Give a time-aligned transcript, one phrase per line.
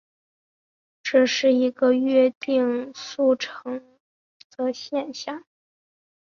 [1.03, 3.83] 这是一个约定俗成
[4.57, 5.45] 的现像。